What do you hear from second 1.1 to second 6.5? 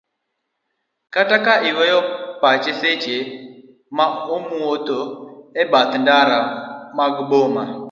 kata ka iweyo pache seche ma owuodho e bath ndara